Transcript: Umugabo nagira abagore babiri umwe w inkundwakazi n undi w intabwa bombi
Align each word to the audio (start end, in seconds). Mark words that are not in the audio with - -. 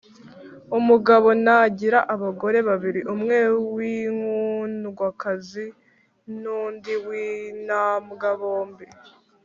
Umugabo 0.77 1.27
nagira 1.43 1.99
abagore 2.13 2.57
babiri 2.69 3.01
umwe 3.13 3.37
w 3.75 3.75
inkundwakazi 3.99 5.65
n 6.39 6.43
undi 6.61 6.93
w 7.05 7.07
intabwa 7.37 8.29
bombi 8.41 8.85